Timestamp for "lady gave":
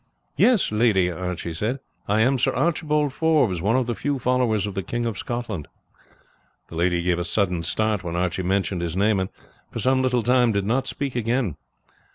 6.75-7.19